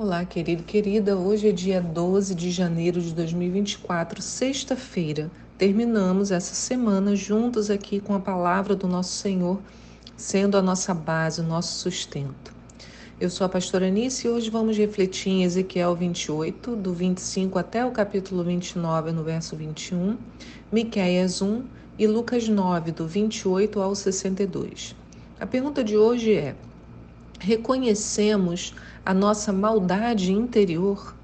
[0.00, 1.16] Olá, querido, querida.
[1.18, 5.28] Hoje é dia 12 de janeiro de 2024, sexta-feira.
[5.58, 9.58] Terminamos essa semana juntos aqui com a palavra do nosso Senhor,
[10.16, 12.54] sendo a nossa base, o nosso sustento.
[13.20, 17.84] Eu sou a pastora Anice e hoje vamos refletir em Ezequiel 28, do 25 até
[17.84, 20.16] o capítulo 29, no verso 21,
[20.70, 21.64] Miqueias 1
[21.98, 24.94] e Lucas 9, do 28 ao 62.
[25.40, 26.54] A pergunta de hoje é:
[27.38, 28.74] reconhecemos
[29.04, 31.14] a nossa maldade interior,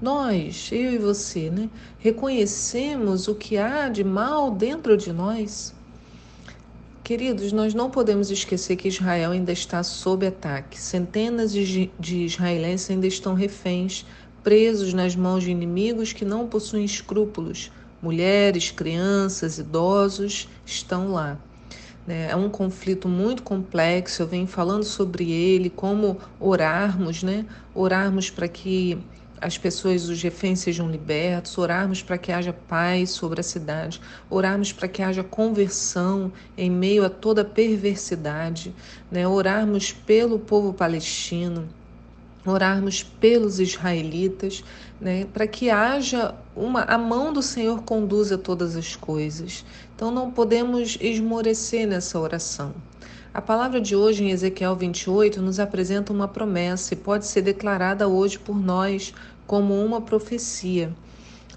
[0.00, 1.68] nós, eu e você, né,
[1.98, 5.74] reconhecemos o que há de mal dentro de nós.
[7.04, 10.80] Queridos, nós não podemos esquecer que Israel ainda está sob ataque.
[10.80, 14.06] Centenas de, de israelenses ainda estão reféns,
[14.42, 17.70] presos nas mãos de inimigos que não possuem escrúpulos.
[18.00, 21.36] Mulheres, crianças, idosos estão lá.
[22.06, 22.28] Né?
[22.30, 27.46] É um conflito muito complexo, eu venho falando sobre ele, como orarmos, né?
[27.74, 28.98] Orarmos para que
[29.40, 34.72] as pessoas, os reféns sejam libertos, orarmos para que haja paz sobre a cidade, orarmos
[34.72, 38.74] para que haja conversão em meio a toda perversidade,
[39.10, 39.26] né?
[39.26, 41.68] orarmos pelo povo palestino,
[42.44, 44.64] orarmos pelos israelitas,
[45.00, 49.64] né, para que haja uma a mão do Senhor conduza todas as coisas.
[49.94, 52.74] Então não podemos esmorecer nessa oração.
[53.32, 58.08] A palavra de hoje em Ezequiel 28 nos apresenta uma promessa e pode ser declarada
[58.08, 59.14] hoje por nós
[59.46, 60.92] como uma profecia.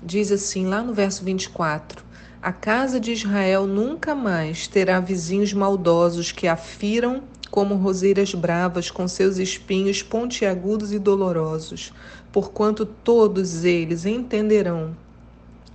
[0.01, 2.03] Diz assim lá no verso 24:
[2.41, 7.23] A casa de Israel nunca mais terá vizinhos maldosos que afiram
[7.53, 11.93] como roseiras bravas com seus espinhos pontiagudos e dolorosos,
[12.31, 14.97] porquanto todos eles entenderão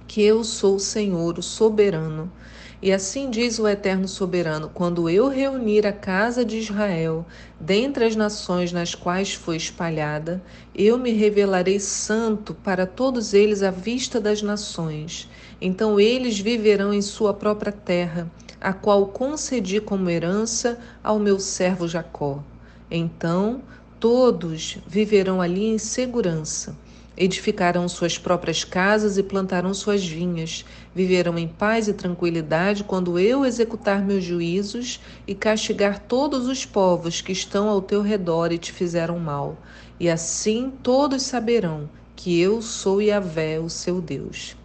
[0.08, 2.32] que eu sou o Senhor, o soberano.
[2.80, 7.26] E assim diz o Eterno Soberano: quando eu reunir a casa de Israel
[7.58, 10.40] dentre as nações nas quais foi espalhada,
[10.72, 15.28] eu me revelarei santo para todos eles à vista das nações.
[15.60, 18.30] Então eles viverão em sua própria terra
[18.60, 22.42] a qual concedi como herança ao meu servo Jacó.
[22.88, 23.60] Então
[23.98, 26.76] todos viverão ali em segurança.
[27.20, 30.64] Edificarão suas próprias casas e plantarão suas vinhas.
[30.94, 37.20] Viverão em paz e tranquilidade quando eu executar meus juízos e castigar todos os povos
[37.20, 39.56] que estão ao teu redor e te fizeram mal.
[39.98, 44.56] E assim todos saberão que eu sou Yahvé, o seu Deus.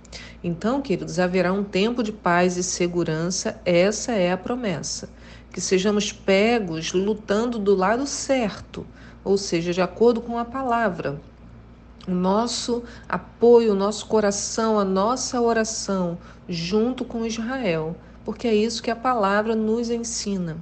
[0.43, 5.09] Então, queridos, haverá um tempo de paz e segurança, essa é a promessa.
[5.51, 8.85] Que sejamos pegos lutando do lado certo,
[9.23, 11.19] ou seja, de acordo com a palavra.
[12.07, 18.83] O nosso apoio, o nosso coração, a nossa oração junto com Israel, porque é isso
[18.83, 20.57] que a palavra nos ensina.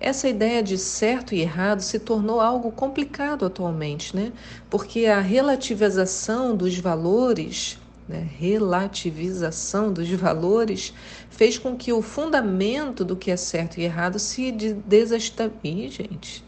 [0.00, 4.32] Essa ideia de certo e errado se tornou algo complicado atualmente, né?
[4.68, 10.94] Porque a relativização dos valores né, relativização dos valores,
[11.30, 16.44] fez com que o fundamento do que é certo e errado se desestabilize, gente,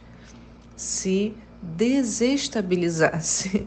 [0.77, 3.67] se desestabilizasse.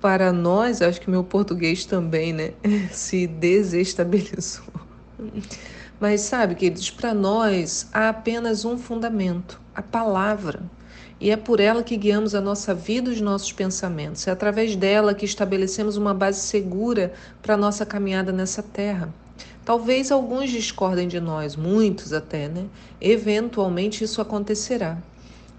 [0.00, 2.52] Para nós, acho que meu português também, né,
[2.90, 4.64] se desestabilizou.
[6.00, 10.62] Mas sabe, queridos, para nós há apenas um fundamento, a palavra.
[11.20, 14.26] E é por ela que guiamos a nossa vida e os nossos pensamentos.
[14.26, 17.12] É através dela que estabelecemos uma base segura
[17.42, 19.12] para a nossa caminhada nessa terra.
[19.62, 22.64] Talvez alguns discordem de nós, muitos até, né?
[22.98, 24.96] Eventualmente isso acontecerá.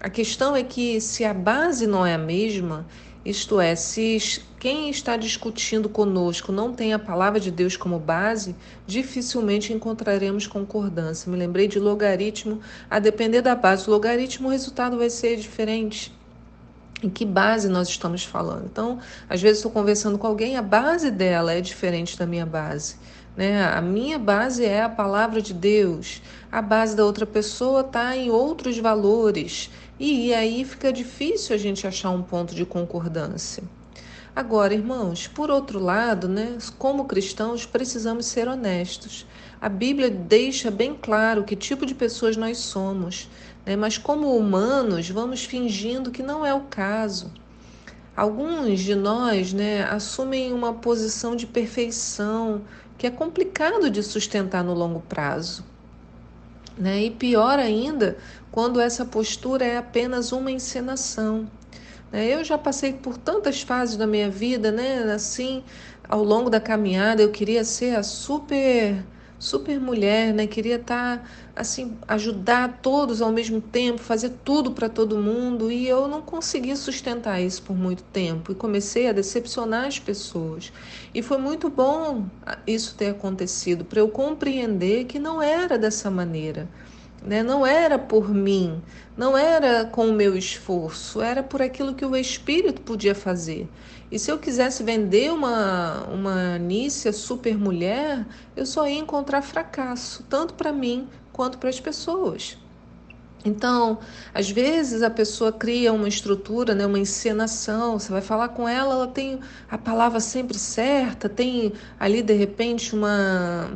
[0.00, 2.84] A questão é que se a base não é a mesma,
[3.24, 8.56] isto é, se quem está discutindo conosco não tem a palavra de Deus como base,
[8.84, 11.30] dificilmente encontraremos concordância.
[11.30, 16.12] Me lembrei de logaritmo, a depender da base do logaritmo, o resultado vai ser diferente.
[17.00, 18.66] Em que base nós estamos falando?
[18.66, 22.96] Então, às vezes estou conversando com alguém, a base dela é diferente da minha base.
[23.36, 23.64] Né?
[23.64, 28.30] A minha base é a palavra de Deus, a base da outra pessoa está em
[28.30, 29.70] outros valores.
[30.04, 33.62] E aí fica difícil a gente achar um ponto de concordância.
[34.34, 39.24] Agora, irmãos, por outro lado, né, como cristãos, precisamos ser honestos.
[39.60, 43.30] A Bíblia deixa bem claro que tipo de pessoas nós somos,
[43.64, 47.30] né, mas como humanos, vamos fingindo que não é o caso.
[48.16, 52.62] Alguns de nós né, assumem uma posição de perfeição
[52.98, 55.64] que é complicado de sustentar no longo prazo.
[56.76, 57.04] Né?
[57.04, 58.16] E pior ainda,
[58.50, 61.48] quando essa postura é apenas uma encenação.
[62.10, 62.26] Né?
[62.34, 65.12] Eu já passei por tantas fases da minha vida, né?
[65.12, 65.62] Assim,
[66.08, 69.02] ao longo da caminhada, eu queria ser a super
[69.42, 70.46] super mulher, né?
[70.46, 71.24] Queria estar tá,
[71.56, 76.76] assim, ajudar todos ao mesmo tempo, fazer tudo para todo mundo, e eu não consegui
[76.76, 80.72] sustentar isso por muito tempo e comecei a decepcionar as pessoas.
[81.12, 82.24] E foi muito bom
[82.64, 86.68] isso ter acontecido para eu compreender que não era dessa maneira.
[87.24, 87.42] Né?
[87.42, 88.82] Não era por mim,
[89.16, 93.68] não era com o meu esforço, era por aquilo que o Espírito podia fazer.
[94.10, 98.26] E se eu quisesse vender uma, uma Nícia super mulher,
[98.56, 102.58] eu só ia encontrar fracasso, tanto para mim quanto para as pessoas.
[103.44, 103.98] Então,
[104.32, 107.98] às vezes a pessoa cria uma estrutura, né, uma encenação.
[107.98, 109.40] Você vai falar com ela, ela tem
[109.70, 113.70] a palavra sempre certa, tem ali de repente uma,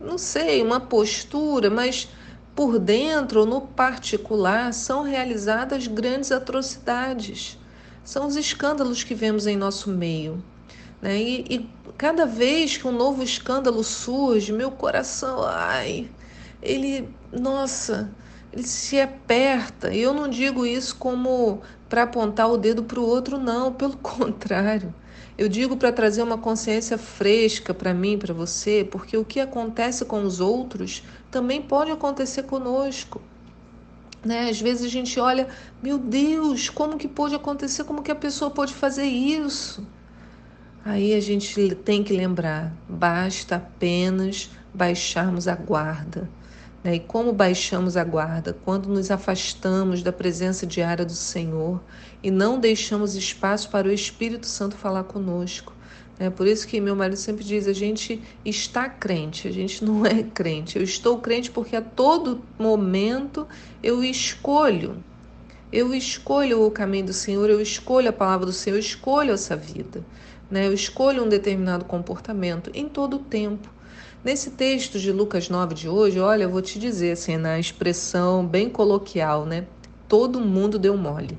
[0.00, 2.08] não sei, uma postura, mas
[2.56, 7.58] por dentro, no particular, são realizadas grandes atrocidades
[8.06, 10.42] são os escândalos que vemos em nosso meio.
[11.02, 11.20] Né?
[11.20, 16.08] E, e cada vez que um novo escândalo surge, meu coração, ai,
[16.62, 18.08] ele, nossa,
[18.52, 19.92] ele se aperta.
[19.92, 23.96] E eu não digo isso como para apontar o dedo para o outro, não, pelo
[23.98, 24.94] contrário.
[25.36, 30.04] Eu digo para trazer uma consciência fresca para mim, para você, porque o que acontece
[30.04, 33.20] com os outros também pode acontecer conosco.
[34.24, 34.48] Né?
[34.48, 35.48] Às vezes a gente olha,
[35.82, 37.84] meu Deus, como que pode acontecer?
[37.84, 39.86] Como que a pessoa pode fazer isso?
[40.84, 46.30] Aí a gente tem que lembrar, basta apenas baixarmos a guarda.
[46.84, 46.94] Né?
[46.94, 48.56] E como baixamos a guarda?
[48.64, 51.82] Quando nos afastamos da presença diária do Senhor
[52.22, 55.72] e não deixamos espaço para o Espírito Santo falar conosco.
[56.18, 60.04] É por isso que meu marido sempre diz: a gente está crente, a gente não
[60.06, 60.78] é crente.
[60.78, 63.46] Eu estou crente porque a todo momento
[63.82, 64.96] eu escolho.
[65.70, 69.56] Eu escolho o caminho do Senhor, eu escolho a palavra do Senhor, eu escolho essa
[69.56, 70.02] vida.
[70.50, 70.66] Né?
[70.66, 73.68] Eu escolho um determinado comportamento em todo o tempo.
[74.24, 78.46] Nesse texto de Lucas 9 de hoje, olha, eu vou te dizer assim, na expressão
[78.46, 79.66] bem coloquial, né?
[80.08, 81.38] Todo mundo deu mole.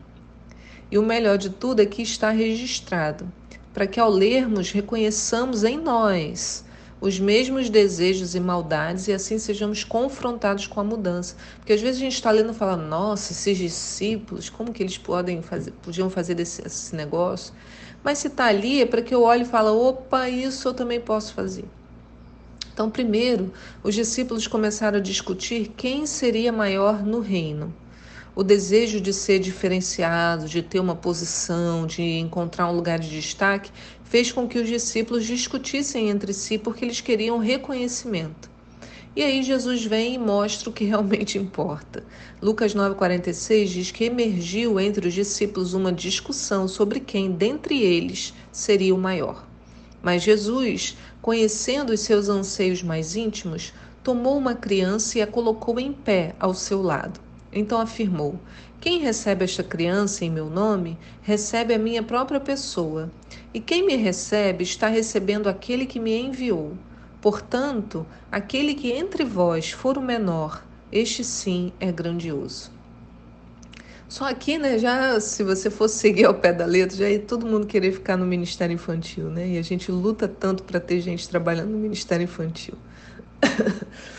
[0.91, 3.27] E o melhor de tudo é que está registrado
[3.77, 6.65] para que ao lermos reconheçamos em nós
[6.99, 11.35] os mesmos desejos e maldades e assim sejamos confrontados com a mudança.
[11.57, 14.97] Porque às vezes a gente está lendo e fala, nossa, esses discípulos, como que eles
[14.97, 17.53] podem fazer, podiam fazer desse, esse negócio?
[18.03, 20.99] Mas se está ali é para que eu olhe e fale, opa, isso eu também
[20.99, 21.65] posso fazer.
[22.73, 23.53] Então, primeiro,
[23.83, 27.71] os discípulos começaram a discutir quem seria maior no reino
[28.37, 33.71] o desejo de ser diferenciado, de ter uma posição, de encontrar um lugar de destaque,
[34.03, 38.47] fez com que os discípulos discutissem entre si porque eles queriam reconhecimento.
[39.15, 42.03] E aí Jesus vem e mostra o que realmente importa.
[42.39, 48.93] Lucas 9,46 diz que emergiu entre os discípulos uma discussão sobre quem dentre eles seria
[48.93, 49.47] o maior.
[49.99, 53.73] Mas Jesus, conhecendo os seus anseios mais íntimos,
[54.03, 57.25] tomou uma criança e a colocou em pé ao seu lado.
[57.57, 58.39] Então afirmou:
[58.79, 63.11] Quem recebe esta criança em meu nome, recebe a minha própria pessoa.
[63.53, 66.73] E quem me recebe está recebendo aquele que me enviou.
[67.19, 72.71] Portanto, aquele que entre vós for o menor, este sim é grandioso.
[74.07, 77.45] Só aqui, né, já se você fosse seguir ao pé da letra, já ia todo
[77.45, 79.49] mundo querer ficar no Ministério Infantil, né?
[79.49, 82.75] E a gente luta tanto para ter gente trabalhando no Ministério Infantil.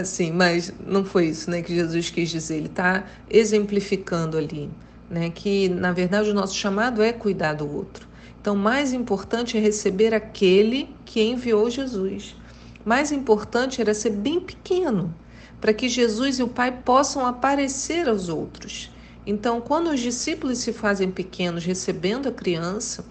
[0.00, 2.56] assim, mas não foi isso, né, que Jesus quis dizer.
[2.56, 4.70] Ele está exemplificando ali,
[5.10, 8.06] né, que na verdade o nosso chamado é cuidar do outro.
[8.40, 12.36] Então, mais importante é receber aquele que enviou Jesus.
[12.84, 15.12] Mais importante era ser bem pequeno,
[15.60, 18.90] para que Jesus e o Pai possam aparecer aos outros.
[19.26, 23.04] Então, quando os discípulos se fazem pequenos recebendo a criança,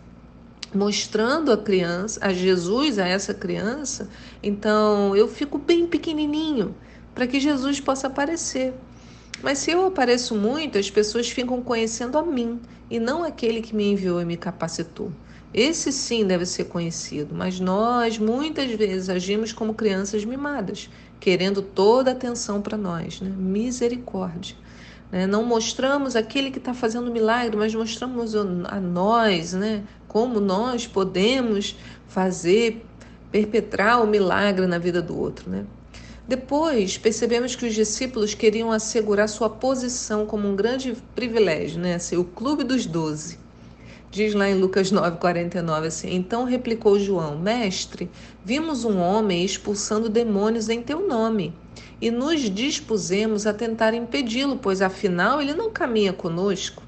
[0.76, 4.10] mostrando a criança, a Jesus, a essa criança,
[4.44, 6.76] então eu fico bem pequenininho
[7.14, 8.74] para que Jesus possa aparecer.
[9.42, 13.76] Mas se eu apareço muito, as pessoas ficam conhecendo a mim e não aquele que
[13.76, 15.12] me enviou e me capacitou.
[15.54, 20.90] Esse sim deve ser conhecido, mas nós muitas vezes agimos como crianças mimadas,
[21.20, 23.22] querendo toda a atenção para nós.
[23.22, 23.30] Né?
[23.30, 24.56] Misericórdia.
[25.10, 25.26] Né?
[25.26, 29.84] Não mostramos aquele que está fazendo milagre, mas mostramos a nós, né?
[30.16, 31.76] Como nós podemos
[32.08, 32.86] fazer,
[33.30, 35.50] perpetrar o milagre na vida do outro.
[35.50, 35.66] Né?
[36.26, 41.96] Depois, percebemos que os discípulos queriam assegurar sua posição como um grande privilégio, né?
[41.96, 43.38] Assim, o clube dos doze.
[44.10, 48.10] Diz lá em Lucas 9,49 assim: Então replicou João: Mestre,
[48.42, 51.54] vimos um homem expulsando demônios em teu nome
[52.00, 56.82] e nos dispusemos a tentar impedi-lo, pois afinal ele não caminha conosco.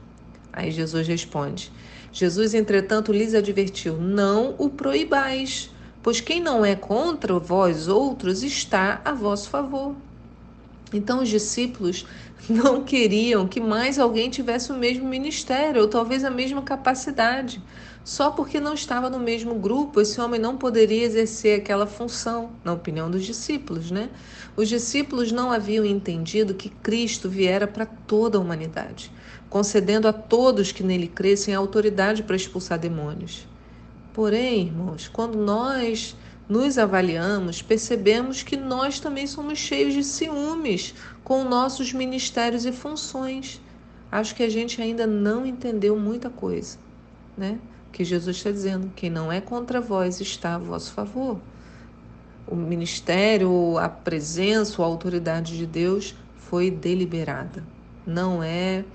[0.53, 1.74] Aí Jesus responde:
[2.12, 5.70] Jesus, entretanto, lhes advertiu: Não o proibais,
[6.08, 9.94] Pois quem não é contra vós outros está a vosso favor.
[10.94, 12.06] Então os discípulos
[12.48, 17.62] não queriam que mais alguém tivesse o mesmo ministério ou talvez a mesma capacidade.
[18.06, 22.72] Só porque não estava no mesmo grupo, esse homem não poderia exercer aquela função, na
[22.72, 24.10] opinião dos discípulos, né?
[24.56, 29.12] Os discípulos não haviam entendido que Cristo viera para toda a humanidade,
[29.50, 33.48] concedendo a todos que nele crescem a autoridade para expulsar demônios.
[34.13, 36.16] Porém, irmãos, quando nós
[36.50, 43.62] nos avaliamos, percebemos que nós também somos cheios de ciúmes com nossos ministérios e funções.
[44.12, 46.77] Acho que a gente ainda não entendeu muita coisa,
[47.38, 47.60] né?
[47.92, 51.39] Que Jesus está dizendo: quem não é contra vós está a vosso favor.
[52.48, 57.62] O ministério, a presença, a autoridade de Deus foi deliberada,
[58.06, 58.86] não é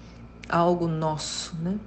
[0.53, 1.79] algo nosso, né?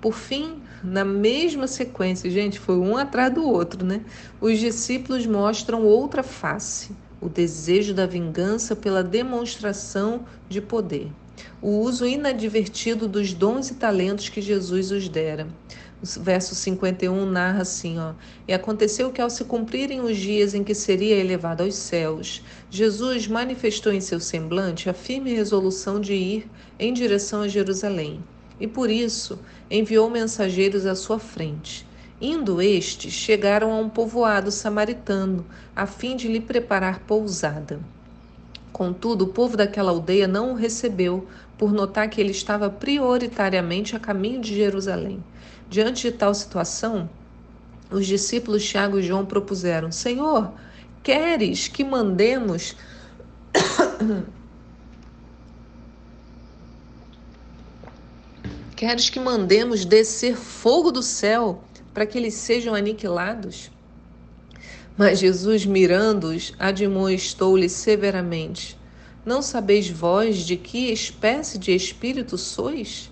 [0.00, 4.02] Por fim, na mesma sequência, gente, foi um atrás do outro, né?
[4.38, 6.92] Os discípulos mostram outra face,
[7.22, 11.10] o desejo da vingança pela demonstração de poder,
[11.62, 15.48] o uso inadvertido dos dons e talentos que Jesus os dera.
[16.20, 18.12] Verso 51 narra assim, ó:
[18.46, 23.26] E aconteceu que ao se cumprirem os dias em que seria elevado aos céus, Jesus
[23.26, 28.22] manifestou em seu semblante a firme resolução de ir em direção a Jerusalém
[28.58, 29.38] e por isso
[29.70, 31.86] enviou mensageiros à sua frente.
[32.20, 35.44] Indo estes, chegaram a um povoado samaritano,
[35.74, 37.80] a fim de lhe preparar pousada.
[38.72, 44.00] Contudo, o povo daquela aldeia não o recebeu, por notar que ele estava prioritariamente a
[44.00, 45.22] caminho de Jerusalém.
[45.68, 47.08] Diante de tal situação,
[47.90, 50.52] os discípulos Tiago e João propuseram: Senhor,
[51.02, 52.76] queres que mandemos
[58.76, 61.62] Queres que mandemos descer fogo do céu
[61.94, 63.70] para que eles sejam aniquilados?
[64.96, 68.78] Mas Jesus, mirando-os, admoestou-lhes severamente:
[69.24, 73.10] Não sabeis vós de que espécie de espírito sois?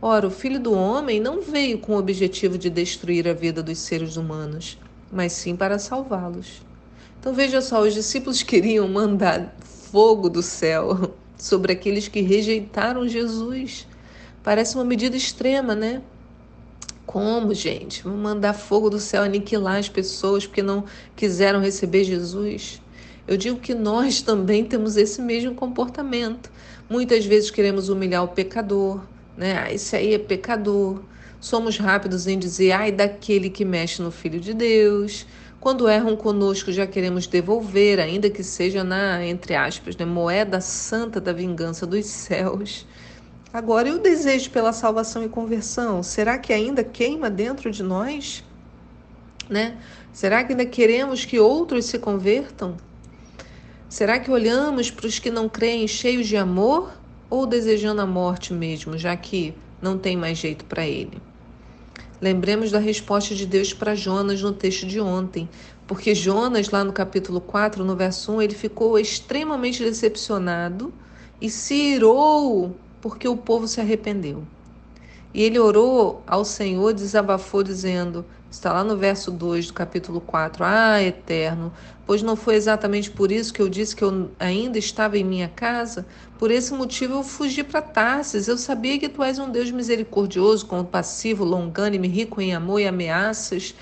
[0.00, 3.78] Ora, o Filho do Homem não veio com o objetivo de destruir a vida dos
[3.78, 4.78] seres humanos,
[5.10, 6.60] mas sim para salvá-los.
[7.18, 13.86] Então veja só, os discípulos queriam mandar fogo do céu sobre aqueles que rejeitaram Jesus.
[14.42, 16.02] Parece uma medida extrema, né?
[17.06, 18.02] Como, gente?
[18.02, 20.84] Vamos mandar fogo do céu aniquilar as pessoas porque não
[21.16, 22.82] quiseram receber Jesus?
[23.26, 26.50] Eu digo que nós também temos esse mesmo comportamento.
[26.88, 29.02] Muitas vezes queremos humilhar o pecador,
[29.36, 29.58] né?
[29.58, 31.00] Ah, esse aí é pecador.
[31.40, 35.26] Somos rápidos em dizer, ai, daquele que mexe no Filho de Deus.
[35.58, 41.18] Quando erram conosco, já queremos devolver, ainda que seja na, entre aspas, né, moeda santa
[41.18, 42.86] da vingança dos céus.
[43.50, 46.02] Agora, e o desejo pela salvação e conversão?
[46.02, 48.44] Será que ainda queima dentro de nós?
[49.48, 49.78] Né?
[50.12, 52.76] Será que ainda queremos que outros se convertam?
[53.94, 56.90] Será que olhamos para os que não creem cheios de amor
[57.30, 61.22] ou desejando a morte mesmo, já que não tem mais jeito para ele?
[62.20, 65.48] Lembremos da resposta de Deus para Jonas no texto de ontem,
[65.86, 70.92] porque Jonas, lá no capítulo 4, no verso 1, ele ficou extremamente decepcionado
[71.40, 74.42] e se irou porque o povo se arrependeu.
[75.32, 80.64] E ele orou ao Senhor, desabafou, dizendo: está lá no verso 2 do capítulo 4,
[80.64, 81.72] Ah, eterno,
[82.06, 85.48] pois não foi exatamente por isso que eu disse que eu ainda estava em minha
[85.48, 86.06] casa?
[86.38, 88.46] Por esse motivo eu fugi para Tarsis.
[88.46, 93.74] Eu sabia que tu és um Deus misericordioso, compassivo, longânime, rico em amor e ameaças,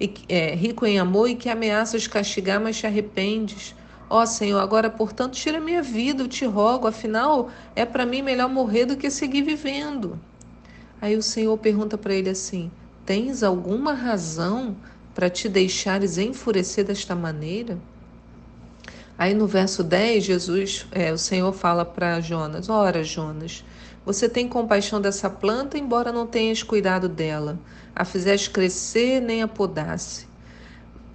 [0.00, 3.74] e, é, rico em amor e que ameaças castigar, mas te arrependes.
[4.08, 8.48] Ó Senhor, agora, portanto, tira minha vida, eu te rogo, afinal, é para mim melhor
[8.48, 10.18] morrer do que seguir vivendo.
[11.00, 12.70] Aí o Senhor pergunta para ele assim:
[13.10, 14.76] Tens alguma razão
[15.16, 17.76] para te deixares enfurecer desta maneira?
[19.18, 23.64] Aí no verso 10, Jesus, é, o Senhor fala para Jonas: Ora, Jonas,
[24.06, 27.58] você tem compaixão dessa planta, embora não tenhas cuidado dela,
[27.96, 30.29] a fizeste crescer nem a podasse.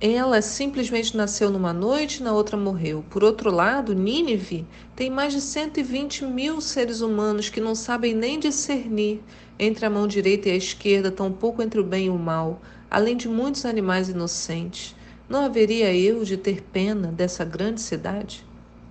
[0.02, 3.04] Ela simplesmente nasceu numa noite, na outra morreu.
[3.10, 8.38] Por outro lado, Nínive tem mais de 120 mil seres humanos que não sabem nem
[8.38, 9.22] discernir
[9.58, 12.62] entre a mão direita e a esquerda, tampouco entre o bem e o mal,
[12.92, 14.94] além de muitos animais inocentes.
[15.30, 18.46] Não haveria eu de ter pena dessa grande cidade?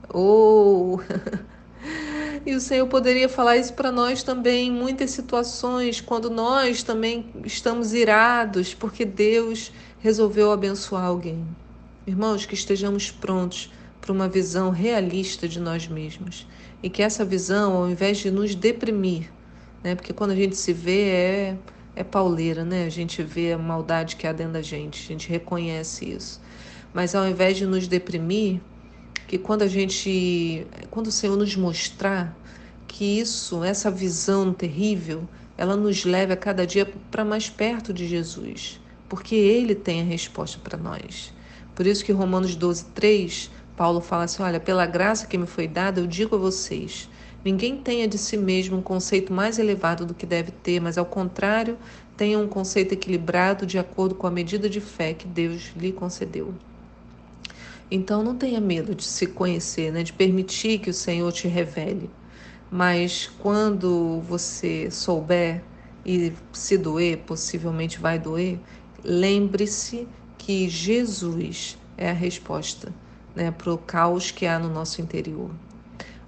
[0.08, 0.98] Oh!
[2.46, 7.30] E o Senhor poderia falar isso para nós também em muitas situações, quando nós também
[7.42, 9.72] estamos irados, porque Deus
[10.04, 11.42] resolveu abençoar alguém.
[12.06, 16.46] Irmãos, que estejamos prontos para uma visão realista de nós mesmos.
[16.82, 19.32] E que essa visão, ao invés de nos deprimir,
[19.82, 21.56] né, porque quando a gente se vê, é,
[21.96, 22.84] é pauleira, né?
[22.84, 26.38] A gente vê a maldade que há dentro da gente, a gente reconhece isso.
[26.92, 28.60] Mas ao invés de nos deprimir,
[29.26, 32.36] que quando a gente, quando o Senhor nos mostrar
[32.86, 38.06] que isso, essa visão terrível, ela nos leve a cada dia para mais perto de
[38.06, 38.83] Jesus,
[39.14, 41.32] porque Ele tem a resposta para nós.
[41.74, 45.68] Por isso que Romanos 12, 3, Paulo fala assim: olha, pela graça que me foi
[45.68, 47.08] dada, eu digo a vocês
[47.44, 51.04] Ninguém tenha de si mesmo um conceito mais elevado do que deve ter, mas ao
[51.04, 51.76] contrário,
[52.16, 56.54] tenha um conceito equilibrado de acordo com a medida de fé que Deus lhe concedeu.
[57.90, 60.02] Então não tenha medo de se conhecer, né?
[60.02, 62.08] de permitir que o Senhor te revele.
[62.70, 65.62] Mas quando você souber
[66.04, 68.58] e se doer, possivelmente vai doer,
[69.04, 70.08] lembre-se
[70.38, 72.92] que Jesus é a resposta
[73.34, 75.50] né, para o caos que há no nosso interior.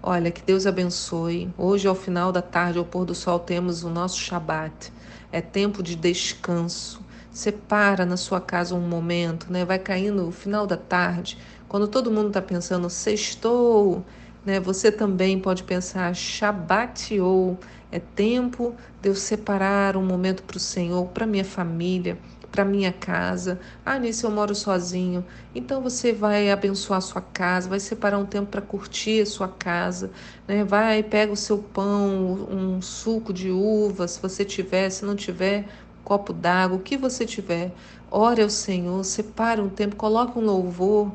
[0.03, 1.53] Olha, que Deus abençoe.
[1.59, 4.93] Hoje, ao final da tarde, ao pôr do sol, temos o nosso Shabat.
[5.33, 7.01] É tempo de descanso.
[7.33, 9.65] Separa na sua casa um momento, né?
[9.65, 11.37] Vai caindo o final da tarde,
[11.69, 14.05] quando todo mundo está pensando sextou,
[14.45, 14.61] né?
[14.61, 17.59] Você também pode pensar Shabat ou
[17.91, 22.17] é tempo de eu separar um momento para o Senhor, para minha família
[22.51, 23.61] para minha casa.
[23.85, 25.25] Ah, nisso eu moro sozinho.
[25.55, 29.49] Então você vai abençoar a sua casa, vai separar um tempo para curtir a sua
[29.49, 30.11] casa,
[30.47, 30.65] né?
[30.65, 35.65] Vai, pega o seu pão, um suco de uva, se você tiver, se não tiver,
[36.01, 37.73] um copo d'água, o que você tiver.
[38.11, 41.13] Ore ao Senhor, separe um tempo, coloque um louvor,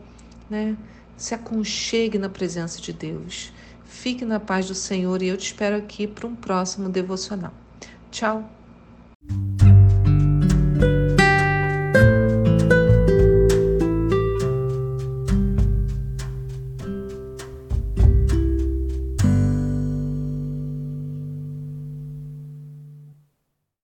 [0.50, 0.78] né?
[1.18, 3.54] Se aconchegue na presença de Deus.
[3.86, 7.54] Fique na paz do Senhor e eu te espero aqui para um próximo devocional.
[8.10, 8.50] Tchau.